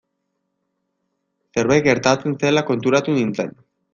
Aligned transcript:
Zerbait 1.57 1.85
gertatzen 1.89 2.35
zela 2.45 2.65
konturatu 2.73 3.17
nintzen. 3.21 3.57